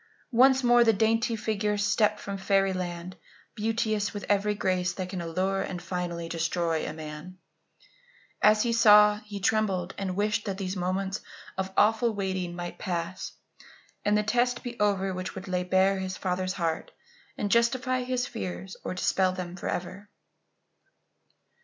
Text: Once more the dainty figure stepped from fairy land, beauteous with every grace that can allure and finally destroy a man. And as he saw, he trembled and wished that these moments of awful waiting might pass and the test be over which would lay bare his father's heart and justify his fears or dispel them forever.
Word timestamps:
Once 0.31 0.63
more 0.63 0.83
the 0.83 0.91
dainty 0.93 1.35
figure 1.35 1.77
stepped 1.77 2.19
from 2.19 2.35
fairy 2.35 2.73
land, 2.73 3.15
beauteous 3.53 4.15
with 4.15 4.25
every 4.27 4.55
grace 4.55 4.93
that 4.93 5.09
can 5.09 5.21
allure 5.21 5.61
and 5.61 5.79
finally 5.79 6.27
destroy 6.27 6.83
a 6.87 6.91
man. 6.91 7.37
And 8.41 8.51
as 8.51 8.63
he 8.63 8.73
saw, 8.73 9.19
he 9.19 9.39
trembled 9.39 9.93
and 9.99 10.15
wished 10.15 10.45
that 10.45 10.57
these 10.57 10.75
moments 10.75 11.21
of 11.55 11.71
awful 11.77 12.15
waiting 12.15 12.55
might 12.55 12.79
pass 12.79 13.33
and 14.03 14.17
the 14.17 14.23
test 14.23 14.63
be 14.63 14.75
over 14.79 15.13
which 15.13 15.35
would 15.35 15.47
lay 15.47 15.63
bare 15.63 15.99
his 15.99 16.17
father's 16.17 16.53
heart 16.53 16.89
and 17.37 17.51
justify 17.51 18.01
his 18.01 18.25
fears 18.25 18.75
or 18.83 18.95
dispel 18.95 19.33
them 19.33 19.55
forever. 19.55 20.09